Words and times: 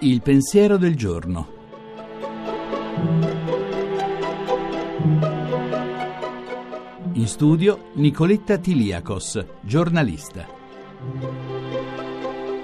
Il 0.00 0.22
pensiero 0.22 0.76
del 0.76 0.94
giorno. 0.94 1.54
In 7.14 7.26
studio 7.26 7.90
Nicoletta 7.94 8.58
Tiliakos, 8.58 9.44
giornalista. 9.62 10.46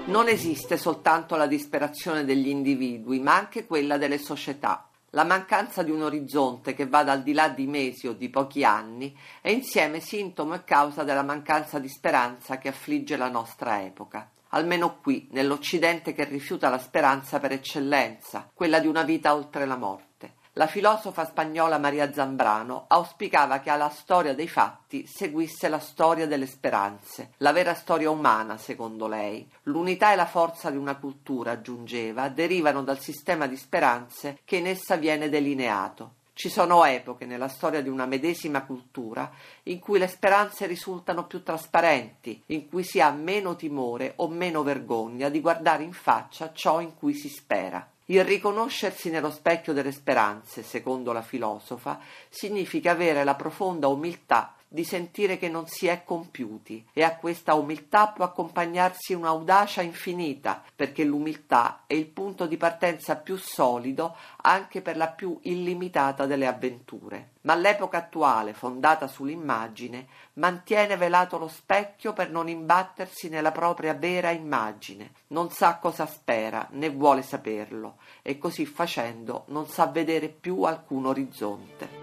Non 0.05 0.27
esiste 0.27 0.77
soltanto 0.77 1.35
la 1.35 1.47
disperazione 1.47 2.23
degli 2.23 2.47
individui, 2.47 3.19
ma 3.19 3.35
anche 3.35 3.65
quella 3.65 3.97
delle 3.97 4.19
società. 4.19 4.87
La 5.15 5.23
mancanza 5.23 5.83
di 5.83 5.91
un 5.91 6.01
orizzonte 6.01 6.73
che 6.73 6.87
vada 6.87 7.11
al 7.11 7.21
di 7.21 7.33
là 7.33 7.47
di 7.47 7.67
mesi 7.67 8.07
o 8.07 8.13
di 8.13 8.31
pochi 8.31 8.63
anni 8.63 9.15
è 9.41 9.49
insieme 9.49 9.99
sintomo 9.99 10.55
e 10.55 10.63
causa 10.63 11.03
della 11.03 11.21
mancanza 11.21 11.77
di 11.77 11.87
speranza 11.87 12.57
che 12.57 12.69
affligge 12.69 13.15
la 13.15 13.29
nostra 13.29 13.83
epoca. 13.83 14.31
Almeno 14.49 14.97
qui, 15.01 15.27
nell'Occidente 15.29 16.13
che 16.13 16.23
rifiuta 16.23 16.67
la 16.69 16.79
speranza 16.79 17.39
per 17.39 17.51
eccellenza, 17.51 18.49
quella 18.51 18.79
di 18.79 18.87
una 18.87 19.03
vita 19.03 19.35
oltre 19.35 19.67
la 19.67 19.77
morte. 19.77 20.32
La 20.55 20.67
filosofa 20.67 21.25
spagnola 21.25 21.79
Maria 21.79 22.13
Zambrano 22.13 22.85
auspicava 22.87 23.59
che 23.59 23.71
alla 23.71 23.89
storia 23.89 24.35
dei 24.35 24.47
fatti 24.47 25.07
seguisse 25.07 25.67
la 25.67 25.79
storia 25.79 26.27
delle 26.27 26.45
speranze, 26.45 27.31
la 27.37 27.51
vera 27.51 27.73
storia 27.73 28.11
umana, 28.11 28.59
secondo 28.59 29.07
lei. 29.07 29.49
L'unità 29.63 30.11
e 30.11 30.15
la 30.15 30.27
forza 30.27 30.69
di 30.69 30.77
una 30.77 30.97
cultura, 30.97 31.53
aggiungeva, 31.53 32.29
derivano 32.29 32.83
dal 32.83 32.99
sistema 32.99 33.47
di 33.47 33.57
speranze 33.57 34.41
che 34.45 34.57
in 34.57 34.67
essa 34.67 34.95
viene 34.95 35.27
delineato. 35.27 36.11
Ci 36.33 36.49
sono 36.49 36.85
epoche 36.85 37.25
nella 37.25 37.47
storia 37.47 37.81
di 37.81 37.89
una 37.89 38.05
medesima 38.05 38.63
cultura 38.63 39.31
in 39.63 39.79
cui 39.79 39.97
le 39.97 40.07
speranze 40.07 40.67
risultano 40.67 41.25
più 41.25 41.41
trasparenti, 41.41 42.43
in 42.47 42.69
cui 42.69 42.83
si 42.83 43.01
ha 43.01 43.09
meno 43.09 43.55
timore 43.55 44.13
o 44.17 44.27
meno 44.27 44.61
vergogna 44.61 45.29
di 45.29 45.41
guardare 45.41 45.81
in 45.81 45.93
faccia 45.93 46.53
ciò 46.53 46.79
in 46.79 46.93
cui 46.93 47.15
si 47.15 47.29
spera. 47.29 47.87
Il 48.05 48.23
riconoscersi 48.25 49.09
nello 49.09 49.31
specchio 49.31 49.71
delle 49.71 49.93
speranze, 49.93 50.61
secondo 50.61 51.13
la 51.13 51.21
filosofa, 51.21 51.99
significa 52.29 52.91
avere 52.91 53.23
la 53.23 53.35
profonda 53.35 53.87
umiltà 53.87 54.55
di 54.73 54.83
sentire 54.83 55.37
che 55.37 55.49
non 55.49 55.67
si 55.67 55.85
è 55.85 56.03
compiuti 56.03 56.83
e 56.93 57.03
a 57.03 57.15
questa 57.17 57.53
umiltà 57.53 58.07
può 58.07 58.25
accompagnarsi 58.25 59.13
un'audacia 59.13 59.83
infinita, 59.83 60.63
perché 60.75 61.03
l'umiltà 61.03 61.83
è 61.85 61.93
il 61.93 62.07
punto 62.07 62.47
di 62.47 62.57
partenza 62.57 63.15
più 63.15 63.37
solido 63.37 64.15
anche 64.37 64.81
per 64.81 64.97
la 64.97 65.09
più 65.09 65.37
illimitata 65.43 66.25
delle 66.25 66.47
avventure. 66.47 67.33
Ma 67.41 67.53
l'epoca 67.53 67.99
attuale, 67.99 68.55
fondata 68.55 69.05
sull'immagine, 69.05 70.07
mantiene 70.33 70.97
velato 70.97 71.37
lo 71.37 71.49
specchio 71.49 72.13
per 72.13 72.31
non 72.31 72.49
imbattersi 72.49 73.29
nella 73.29 73.51
propria 73.51 73.93
vera 73.93 74.31
immagine, 74.31 75.11
non 75.27 75.51
sa 75.51 75.77
cosa 75.77 76.07
spera 76.07 76.67
né 76.71 76.89
vuole 76.89 77.21
saperlo 77.21 77.97
e 78.23 78.39
così 78.39 78.65
facendo 78.65 79.43
non 79.49 79.67
sa 79.67 79.85
vedere 79.85 80.29
più 80.29 80.63
alcun 80.63 81.05
orizzonte. 81.05 82.02